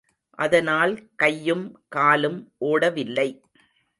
[0.39, 1.65] அதனால் கையும்
[1.89, 3.29] காலும் ஓடவில்லை.